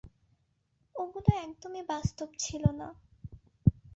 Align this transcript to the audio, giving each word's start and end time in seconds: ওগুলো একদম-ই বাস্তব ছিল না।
ওগুলো 0.95 1.29
একদম-ই 1.45 1.83
বাস্তব 1.89 2.29
ছিল 2.39 2.63
না। 2.79 2.87